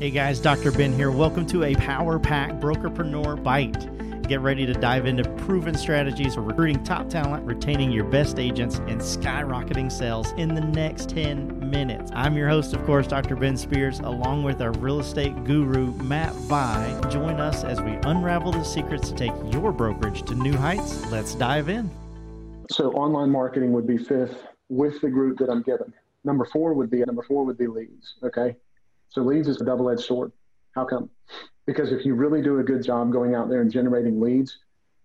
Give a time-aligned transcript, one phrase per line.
[0.00, 0.72] Hey guys, Dr.
[0.72, 1.12] Ben here.
[1.12, 4.26] Welcome to a Power Pack Brokerpreneur Byte.
[4.26, 8.78] Get ready to dive into proven strategies for recruiting top talent, retaining your best agents,
[8.88, 12.10] and skyrocketing sales in the next 10 minutes.
[12.12, 13.36] I'm your host, of course, Dr.
[13.36, 17.00] Ben Spears, along with our real estate guru, Matt Vi.
[17.08, 21.08] Join us as we unravel the secrets to take your brokerage to new heights.
[21.12, 21.88] Let's dive in.
[22.68, 25.94] So, online marketing would be fifth with the group that I'm given.
[26.24, 28.14] Number four would be number four would be leads.
[28.24, 28.56] Okay.
[29.14, 30.32] So leads is a double-edged sword.
[30.74, 31.08] How come?
[31.66, 34.58] Because if you really do a good job going out there and generating leads,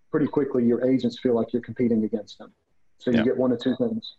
[0.10, 2.52] pretty quickly your agents feel like you're competing against them.
[2.98, 3.24] So you yeah.
[3.26, 4.16] get one of two things.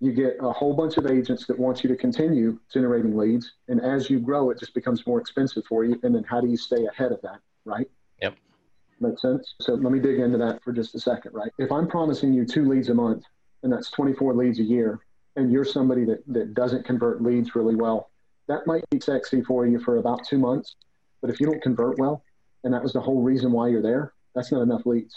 [0.00, 3.80] You get a whole bunch of agents that want you to continue generating leads, and
[3.80, 6.00] as you grow, it just becomes more expensive for you.
[6.02, 7.88] And then how do you stay ahead of that, right?
[8.20, 8.34] Yep.
[9.00, 9.54] Makes sense.
[9.60, 11.52] So let me dig into that for just a second, right?
[11.58, 13.22] If I'm promising you two leads a month,
[13.62, 14.98] and that's 24 leads a year,
[15.36, 18.10] and you're somebody that, that doesn't convert leads really well,
[18.48, 20.76] that might be sexy for you for about two months.
[21.20, 22.22] But if you don't convert well,
[22.64, 25.14] and that was the whole reason why you're there, that's not enough leads.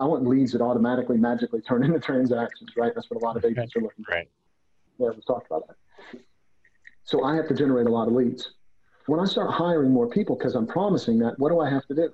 [0.00, 2.92] I want leads that automatically, magically turn into transactions, right?
[2.94, 4.12] That's what a lot of agents are looking for.
[4.12, 4.28] Right.
[4.98, 6.20] Yeah, we've talked about that.
[7.04, 8.54] So I have to generate a lot of leads.
[9.06, 11.94] When I start hiring more people because I'm promising that, what do I have to
[11.94, 12.12] do?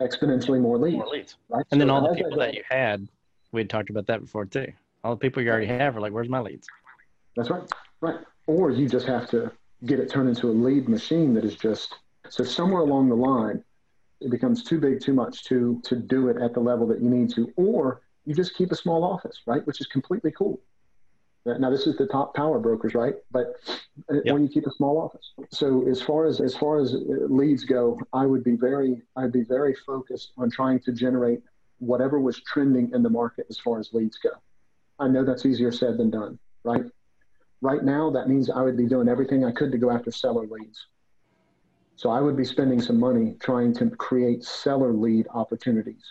[0.00, 0.96] Exponentially more leads.
[0.96, 1.36] More leads.
[1.48, 1.64] Right?
[1.70, 3.08] And so then all the people that you had,
[3.52, 4.66] we had talked about that before too.
[5.04, 6.66] All the people you already have are like, where's my leads?
[7.36, 7.62] That's right.
[8.00, 8.18] Right
[8.48, 9.52] or you just have to
[9.86, 11.94] get it turned into a lead machine that is just
[12.28, 13.62] so somewhere along the line
[14.20, 17.08] it becomes too big too much to to do it at the level that you
[17.08, 19.64] need to or you just keep a small office right?
[19.66, 20.60] Which is completely cool.
[21.46, 23.14] Now this is the top power brokers right?
[23.30, 23.54] But
[24.10, 24.34] uh, yep.
[24.34, 25.32] when you keep a small office.
[25.50, 29.44] So as far as as far as leads go i would be very i'd be
[29.44, 31.40] very focused on trying to generate
[31.78, 34.30] whatever was trending in the market as far as leads go.
[34.98, 36.84] I know that's easier said than done right
[37.60, 40.46] Right now, that means I would be doing everything I could to go after seller
[40.46, 40.86] leads.
[41.96, 46.02] So I would be spending some money trying to create seller lead opportunities.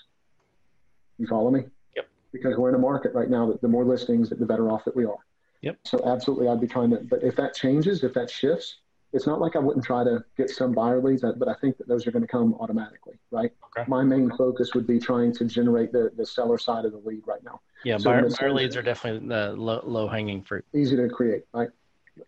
[1.17, 1.63] You follow me?
[1.95, 2.09] Yep.
[2.33, 4.95] Because we're in a market right now that the more listings, the better off that
[4.95, 5.17] we are.
[5.61, 5.79] Yep.
[5.85, 6.97] So absolutely, I'd be trying to.
[6.97, 8.79] But if that changes, if that shifts,
[9.13, 11.87] it's not like I wouldn't try to get some buyer leads, but I think that
[11.87, 13.51] those are going to come automatically, right?
[13.67, 13.87] Okay.
[13.87, 17.23] My main focus would be trying to generate the, the seller side of the lead
[17.25, 17.61] right now.
[17.83, 20.65] Yeah, so buyer, buyer leads are definitely the low, low hanging fruit.
[20.73, 21.69] Easy to create, right?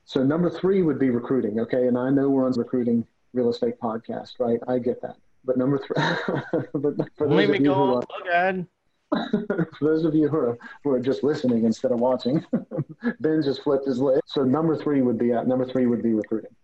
[0.06, 1.60] So number three would be recruiting.
[1.60, 4.60] Okay, and I know we're on recruiting real estate podcast, right?
[4.68, 5.18] I get that.
[5.46, 5.96] But number three,
[6.74, 7.96] but for Let me go.
[7.96, 8.68] Are, oh God.
[9.32, 12.46] for those of you who are, who are just listening instead of watching,
[13.20, 14.22] Ben just flipped his lid.
[14.26, 16.56] So number three would be at number three would be recruiting.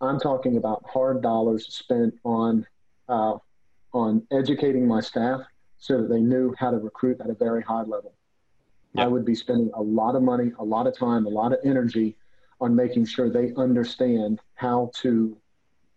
[0.00, 2.66] I'm talking about hard dollars spent on
[3.08, 3.34] uh,
[3.92, 5.42] on educating my staff
[5.80, 8.12] so that they knew how to recruit at a very high level.
[8.94, 9.04] Yep.
[9.04, 11.58] I would be spending a lot of money, a lot of time, a lot of
[11.64, 12.16] energy
[12.60, 15.36] on making sure they understand how to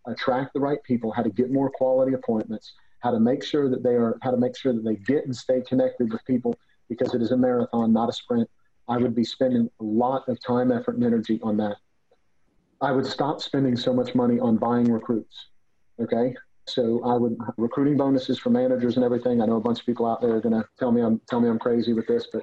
[0.08, 3.84] attract the right people, how to get more quality appointments, how to make sure that
[3.84, 6.56] they are, how to make sure that they get and stay connected with people
[6.88, 8.50] because it is a marathon, not a sprint.
[8.88, 11.78] I would be spending a lot of time, effort, and energy on that.
[12.82, 15.48] I would stop spending so much money on buying recruits.
[16.00, 16.36] Okay.
[16.66, 19.42] So I would recruiting bonuses for managers and everything.
[19.42, 21.42] I know a bunch of people out there are going to tell me I'm tell
[21.42, 22.42] me I'm crazy with this, but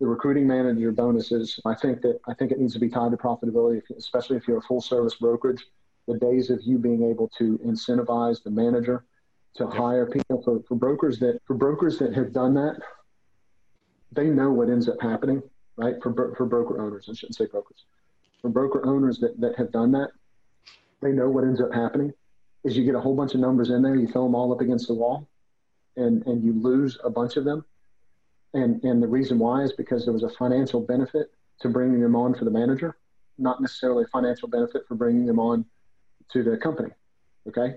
[0.00, 3.18] the recruiting manager bonuses, I think that I think it needs to be tied to
[3.18, 5.66] profitability, especially if you're a full service brokerage.
[6.08, 9.04] The days of you being able to incentivize the manager
[9.56, 9.74] to yep.
[9.74, 12.80] hire people for, for brokers that for brokers that have done that,
[14.10, 15.42] they know what ends up happening,
[15.76, 15.96] right?
[16.02, 17.84] For for broker owners, I shouldn't say brokers.
[18.40, 20.08] For broker owners that, that have done that,
[21.02, 22.14] they know what ends up happening
[22.64, 24.60] is you get a whole bunch of numbers in there, you throw them all up
[24.60, 25.28] against the wall,
[25.96, 27.64] and and you lose a bunch of them.
[28.54, 32.16] And and the reason why is because there was a financial benefit to bringing them
[32.16, 32.96] on for the manager,
[33.38, 35.64] not necessarily a financial benefit for bringing them on
[36.32, 36.90] to the company.
[37.48, 37.76] Okay.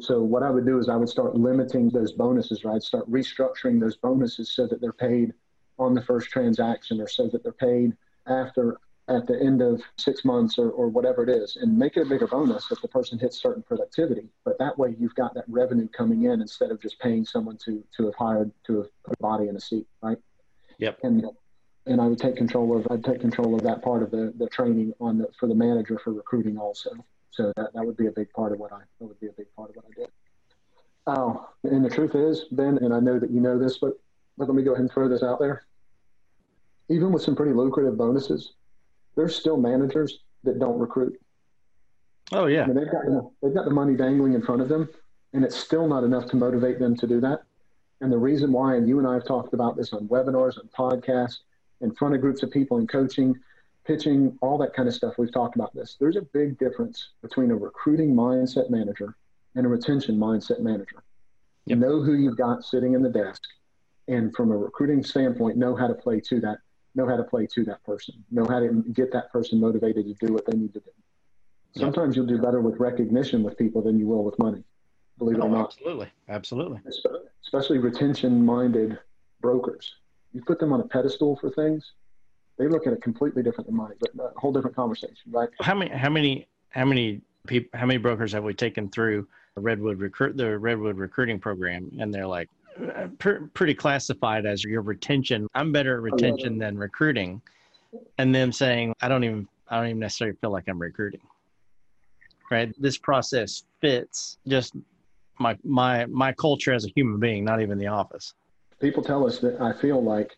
[0.00, 2.82] So what I would do is I would start limiting those bonuses, right?
[2.82, 5.32] Start restructuring those bonuses so that they're paid
[5.78, 8.78] on the first transaction or so that they're paid after
[9.08, 12.08] at the end of six months or, or whatever it is and make it a
[12.08, 14.28] bigger bonus if the person hits certain productivity.
[14.44, 17.84] But that way you've got that revenue coming in instead of just paying someone to,
[17.96, 20.18] to have hired to have put a body in a seat, right?
[20.78, 20.98] Yep.
[21.02, 21.26] And
[21.86, 24.48] and I would take control of I'd take control of that part of the, the
[24.48, 26.90] training on the for the manager for recruiting also.
[27.30, 29.32] So that, that would be a big part of what I that would be a
[29.32, 30.08] big part of what I did.
[31.06, 34.00] Oh, and the truth is, Ben, and I know that you know this, but
[34.38, 35.66] but let me go ahead and throw this out there.
[36.88, 38.54] Even with some pretty lucrative bonuses,
[39.16, 41.18] there's still managers that don't recruit.
[42.32, 43.02] Oh yeah, I mean, they've got
[43.42, 44.88] they've got the money dangling in front of them,
[45.32, 47.42] and it's still not enough to motivate them to do that.
[48.00, 50.70] And the reason why, and you and I have talked about this on webinars, and
[50.72, 51.38] podcasts,
[51.80, 53.34] in front of groups of people in coaching,
[53.86, 55.14] pitching, all that kind of stuff.
[55.18, 55.96] We've talked about this.
[56.00, 59.16] There's a big difference between a recruiting mindset manager
[59.54, 61.02] and a retention mindset manager.
[61.66, 61.78] Yep.
[61.78, 63.42] Know who you've got sitting in the desk,
[64.08, 66.58] and from a recruiting standpoint, know how to play to that.
[66.94, 68.14] Know how to play to that person.
[68.30, 70.90] Know how to get that person motivated to do what they need to do.
[71.76, 74.62] Sometimes you'll do better with recognition with people than you will with money.
[75.18, 75.66] Believe it oh, or not.
[75.66, 76.80] Absolutely, absolutely.
[77.44, 78.98] Especially retention-minded
[79.40, 79.94] brokers.
[80.32, 81.92] You put them on a pedestal for things,
[82.58, 85.48] they look at it completely different than money, but a whole different conversation, right?
[85.60, 85.90] How many?
[85.90, 86.46] How many?
[86.70, 87.78] How many people?
[87.78, 92.14] How many brokers have we taken through the Redwood recruit the Redwood recruiting program, and
[92.14, 92.48] they're like
[93.18, 95.48] pretty classified as your retention.
[95.54, 97.40] I'm better at retention than recruiting,
[98.18, 101.20] and them saying I don't even I don't even necessarily feel like I'm recruiting.
[102.50, 102.74] Right?
[102.78, 104.74] This process fits just
[105.38, 108.34] my my my culture as a human being, not even the office.
[108.80, 110.36] People tell us that I feel like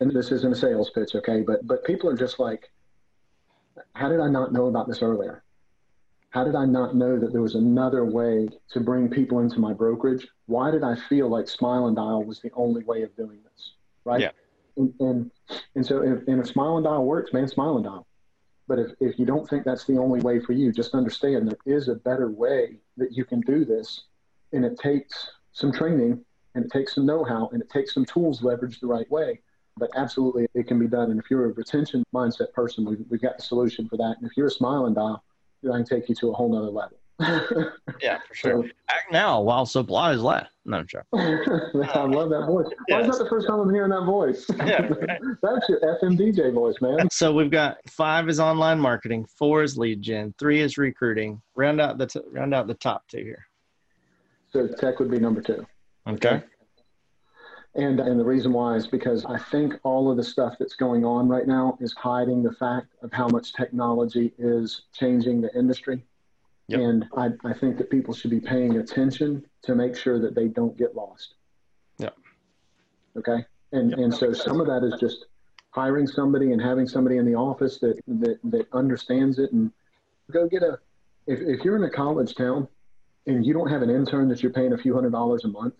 [0.00, 1.42] and this isn't a sales pitch, okay?
[1.42, 2.70] But but people are just like,
[3.94, 5.42] how did I not know about this earlier?
[6.34, 9.72] How did I not know that there was another way to bring people into my
[9.72, 10.26] brokerage?
[10.46, 13.74] Why did I feel like Smile and Dial was the only way of doing this?
[14.04, 14.20] Right?
[14.20, 14.30] Yeah.
[14.76, 15.30] And and,
[15.76, 18.04] and so if, and if Smile and Dial works, man, Smile and Dial.
[18.66, 21.76] But if, if you don't think that's the only way for you, just understand there
[21.76, 24.02] is a better way that you can do this.
[24.52, 26.24] And it takes some training
[26.56, 29.40] and it takes some know-how and it takes some tools leveraged the right way
[29.76, 31.10] but absolutely it can be done.
[31.10, 34.14] And if you're a retention mindset person, we've, we've got the solution for that.
[34.20, 35.24] And if you're a smile and dial,
[35.72, 36.98] I can take you to a whole nother level.
[38.00, 38.64] yeah, for sure.
[38.64, 40.50] So, Act now while supplies last.
[40.64, 41.06] No, I'm sure.
[41.14, 42.66] I love that voice.
[42.66, 43.10] Uh, Why yes.
[43.10, 44.46] is that the first time I'm hearing that voice?
[44.64, 44.88] Yeah,
[45.42, 47.08] That's your FM DJ voice, man.
[47.10, 51.40] So we've got five is online marketing, four is lead gen, three is recruiting.
[51.54, 53.46] Round out the t- round out the top two here.
[54.52, 55.66] So tech would be number two.
[56.08, 56.42] Okay.
[57.76, 61.04] And, and the reason why is because I think all of the stuff that's going
[61.04, 66.04] on right now is hiding the fact of how much technology is changing the industry.
[66.68, 66.80] Yep.
[66.80, 70.46] And I, I think that people should be paying attention to make sure that they
[70.46, 71.34] don't get lost.
[71.98, 72.10] Yeah.
[73.16, 73.44] Okay.
[73.72, 73.98] And, yep.
[73.98, 75.26] and so some of that is just
[75.70, 79.72] hiring somebody and having somebody in the office that, that, that understands it and
[80.30, 80.78] go get a,
[81.26, 82.68] if, if you're in a college town
[83.26, 85.74] and you don't have an intern that you're paying a few hundred dollars a month,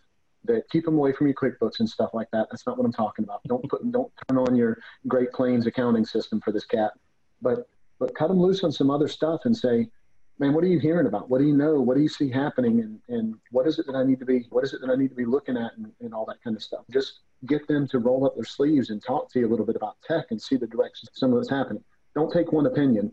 [0.45, 2.49] that keep them away from your QuickBooks and stuff like that.
[2.51, 3.43] That's not what I'm talking about.
[3.45, 6.93] Don't put don't turn on your Great Plains accounting system for this cat,
[7.43, 7.69] but
[7.99, 9.89] but cut them loose on some other stuff and say,
[10.39, 11.31] man, what are you hearing about?
[11.31, 11.81] What do you know?
[11.81, 12.81] What do you see happening?
[12.81, 14.47] And and what is it that I need to be?
[14.51, 15.73] What is it that I need to be looking at?
[15.77, 16.85] And, and all that kind of stuff.
[16.93, 19.77] Just get them to roll up their sleeves and talk to you a little bit
[19.77, 21.83] about tech and see the direction some of what's happening.
[22.15, 23.13] Don't take one opinion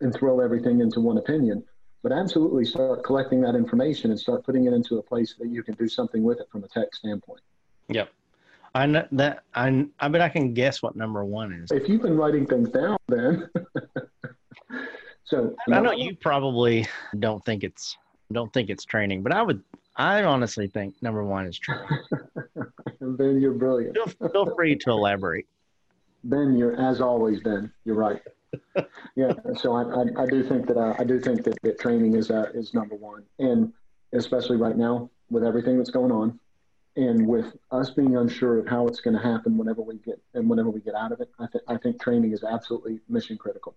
[0.00, 1.64] and throw everything into one opinion
[2.04, 5.62] but absolutely start collecting that information and start putting it into a place that you
[5.62, 7.40] can do something with it from a tech standpoint.
[7.88, 8.10] Yep.
[8.74, 11.70] I know that I I bet I can guess what number one is.
[11.72, 13.48] If you've been writing things down, then.
[15.24, 16.86] so I know you probably
[17.18, 17.96] don't think it's
[18.32, 19.62] don't think it's training, but I would
[19.96, 21.86] I honestly think number one is training.
[23.00, 23.96] ben, you're brilliant.
[23.96, 25.46] Feel, feel free to elaborate.
[26.24, 27.72] Ben, you're as always, Ben.
[27.84, 28.20] You're right
[29.16, 32.14] yeah, so I, I, I, do think that uh, I do think that, that training
[32.16, 33.72] is uh, is number one, and
[34.12, 36.38] especially right now with everything that's going on,
[36.96, 40.48] and with us being unsure of how it's going to happen whenever we get and
[40.48, 43.74] whenever we get out of it, I think I think training is absolutely mission critical.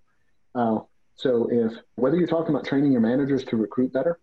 [0.54, 0.80] Uh,
[1.16, 4.20] so if whether you're talking about training your managers to recruit better,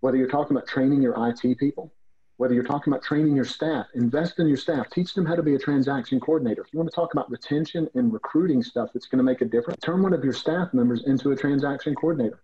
[0.00, 1.92] whether you're talking about training your IT people,
[2.40, 5.42] whether you're talking about training your staff, invest in your staff, teach them how to
[5.42, 6.62] be a transaction coordinator.
[6.62, 9.44] If you want to talk about retention and recruiting stuff that's going to make a
[9.44, 12.42] difference, turn one of your staff members into a transaction coordinator.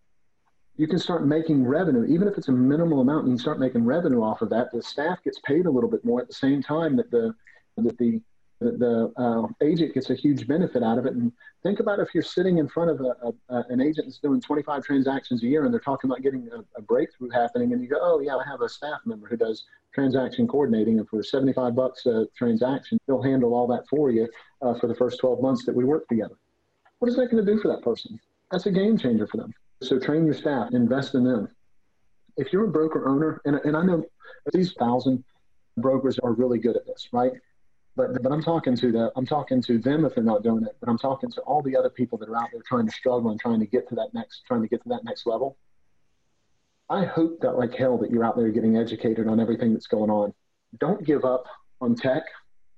[0.77, 3.59] You can start making revenue, even if it's a minimal amount, and you can start
[3.59, 4.71] making revenue off of that.
[4.71, 7.35] The staff gets paid a little bit more at the same time that the
[7.79, 8.21] that the
[8.61, 11.15] the, the uh, agent gets a huge benefit out of it.
[11.15, 14.41] And think about if you're sitting in front of a, a, an agent that's doing
[14.41, 17.89] 25 transactions a year and they're talking about getting a, a, breakthrough happening, and you
[17.89, 19.65] go, "Oh yeah, I have a staff member who does
[19.97, 24.29] transaction coordinating, and for 75 bucks a transaction, they'll handle all that for you
[24.61, 26.37] uh, for the first 12 months that we work together."
[26.99, 28.21] What is that going to do for that person?
[28.51, 29.53] That's a game changer for them.
[29.83, 31.49] So train your staff, invest in them.
[32.37, 34.05] If you're a broker owner, and, and I know
[34.53, 35.25] these thousand
[35.77, 37.33] brokers are really good at this, right?
[37.97, 40.77] But but I'm talking to the I'm talking to them if they're not doing it.
[40.81, 43.31] But I'm talking to all the other people that are out there trying to struggle
[43.31, 45.57] and trying to get to that next trying to get to that next level.
[46.89, 50.11] I hope that like hell that you're out there getting educated on everything that's going
[50.11, 50.33] on.
[50.79, 51.45] Don't give up
[51.81, 52.23] on tech.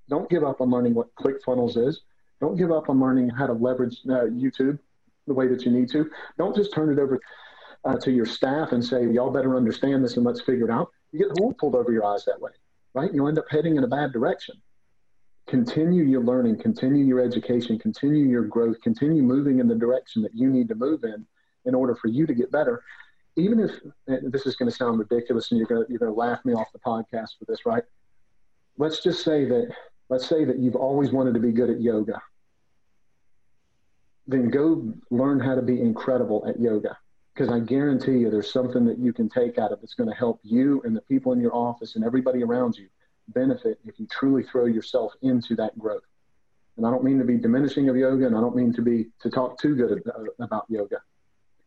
[0.09, 2.01] Don't give up on learning what ClickFunnels is.
[2.41, 4.79] Don't give up on learning how to leverage uh, YouTube
[5.27, 6.11] the way that you need to.
[6.39, 7.21] Don't just turn it over
[7.85, 10.91] uh, to your staff and say, y'all better understand this and let's figure it out.
[11.13, 12.53] You get the wool pulled over your eyes that way,
[12.95, 13.13] right?
[13.13, 14.61] You end up heading in a bad direction
[15.49, 20.35] continue your learning, continue your education, continue your growth, continue moving in the direction that
[20.35, 21.27] you need to move in
[21.65, 22.83] in order for you to get better.
[23.39, 23.71] Even if
[24.31, 26.67] this is going to sound ridiculous and you're going to, you're to laugh me off
[26.73, 27.85] the podcast for this, right?
[28.77, 29.73] Let's just say that
[30.09, 32.21] let's say that you've always wanted to be good at yoga.
[34.27, 36.99] Then go learn how to be incredible at yoga
[37.35, 40.17] because I guarantee you there's something that you can take out of that's going to
[40.17, 42.89] help you and the people in your office and everybody around you
[43.29, 46.03] benefit if you truly throw yourself into that growth.
[46.77, 49.07] And I don't mean to be diminishing of yoga, and I don't mean to be
[49.21, 50.03] to talk too good
[50.39, 50.99] about yoga.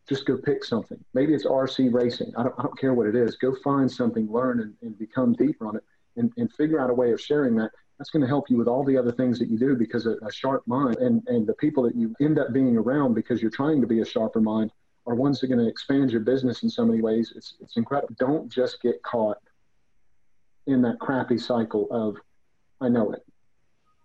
[0.08, 1.02] Just go pick something.
[1.14, 2.32] Maybe it's RC racing.
[2.36, 3.36] I don't, I don't care what it is.
[3.36, 5.84] Go find something, learn, and, and become deeper on it,
[6.16, 7.70] and, and figure out a way of sharing that.
[7.98, 10.16] That's going to help you with all the other things that you do because a,
[10.26, 13.50] a sharp mind and, and the people that you end up being around because you're
[13.50, 14.72] trying to be a sharper mind
[15.06, 17.32] are ones that are going to expand your business in so many ways.
[17.36, 18.14] It's, it's incredible.
[18.18, 19.38] Don't just get caught
[20.66, 22.16] in that crappy cycle of
[22.80, 23.24] I know it.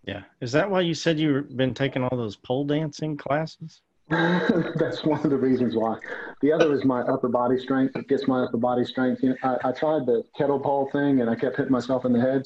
[0.06, 0.24] Yeah.
[0.42, 3.82] Is that why you said you've been taking all those pole dancing classes?
[4.10, 5.98] That's one of the reasons why.
[6.40, 7.98] The other is my upper body strength.
[7.98, 9.22] It gets my upper body strength.
[9.22, 12.14] You know, I, I, tried the kettle pole thing and I kept hitting myself in
[12.14, 12.44] the head,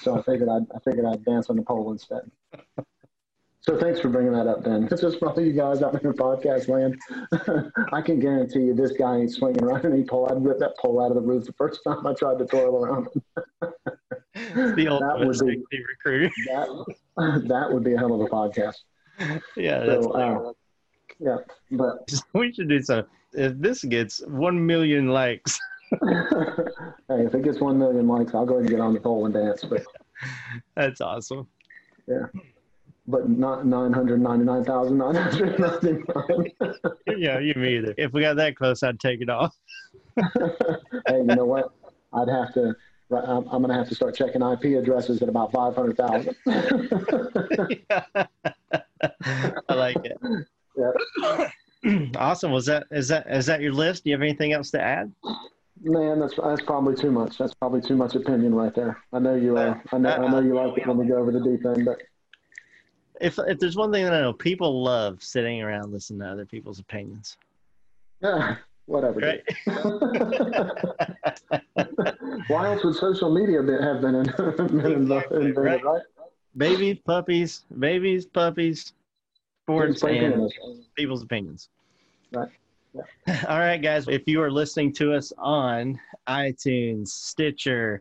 [0.00, 2.28] so I figured I'd I figured I'd dance on the pole instead.
[3.60, 4.86] So thanks for bringing that up, Ben.
[4.86, 7.00] This is probably you guys out in podcast land.
[7.92, 10.28] I can guarantee you this guy ain't swinging around any pole.
[10.28, 12.84] I'd rip that pole out of the roof the first time I tried to twirl
[12.84, 13.08] around
[13.60, 16.32] the ultimate that would be, recruiter.
[16.46, 18.76] That, that would be a hell of a podcast.
[19.56, 20.52] Yeah, so, uh,
[21.18, 21.38] yeah,
[21.70, 23.04] but we should do so.
[23.32, 25.58] If this gets one million likes,
[25.90, 25.98] hey,
[27.08, 29.34] if it gets one million likes, I'll go ahead and get on the pole and
[29.34, 29.64] dance.
[29.64, 29.84] But
[30.74, 31.46] that's awesome.
[32.06, 32.26] Yeah
[33.08, 36.52] but not 999,999.
[37.18, 37.94] yeah, you me either.
[37.96, 39.54] If we got that close, I'd take it off.
[40.16, 41.72] hey, you know what?
[42.12, 42.74] I'd have to,
[43.10, 46.34] I'm, I'm going to have to start checking IP addresses at about 500,000.
[49.68, 50.18] I like it.
[52.16, 52.50] Awesome.
[52.50, 54.02] Was that, is that, is that your list?
[54.02, 55.12] Do you have anything else to add?
[55.82, 57.38] Man, that's that's probably too much.
[57.38, 59.02] That's probably too much opinion right there.
[59.12, 59.56] I know you.
[59.56, 60.10] Uh, I know.
[60.10, 62.00] I know you like it when we go over the deep end, but
[63.20, 66.46] if if there's one thing that I know, people love sitting around listening to other
[66.46, 67.36] people's opinions.
[68.22, 69.20] Yeah, whatever.
[69.20, 69.42] Right?
[72.48, 74.24] Why else would social media have been, in,
[74.80, 75.84] been exactly, invented, right?
[75.84, 76.02] right?
[76.56, 78.94] Babies, puppies, babies, puppies,
[79.66, 80.52] sports, and
[80.94, 81.70] people's opinions.
[82.32, 82.48] Right.
[82.94, 83.44] Yeah.
[83.48, 84.06] All right, guys.
[84.06, 88.00] If you are listening to us on iTunes, Stitcher,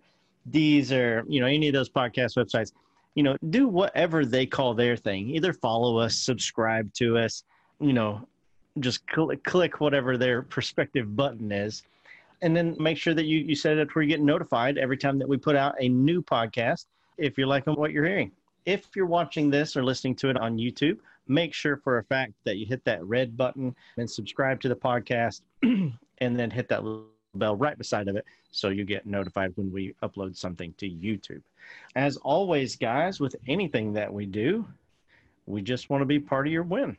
[0.52, 2.72] Deezer, you know, any of those podcast websites,
[3.16, 5.30] you know, do whatever they call their thing.
[5.32, 7.44] Either follow us, subscribe to us,
[7.80, 8.28] you know,
[8.80, 11.82] just click, click whatever their perspective button is.
[12.42, 14.98] And then make sure that you, you set it up where you get notified every
[14.98, 16.86] time that we put out a new podcast
[17.18, 18.32] if you're liking what you're hearing.
[18.66, 22.34] If you're watching this or listening to it on YouTube, make sure for a fact
[22.44, 26.84] that you hit that red button and subscribe to the podcast and then hit that
[26.84, 30.90] little bell right beside of it so you get notified when we upload something to
[30.90, 31.42] YouTube.
[31.96, 34.66] As always, guys, with anything that we do,
[35.46, 36.98] we just want to be part of your win.